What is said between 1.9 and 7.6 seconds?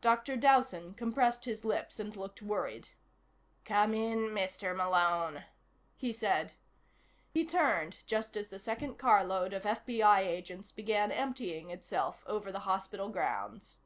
and looked worried. "Come in, Mr. Malone," he said. He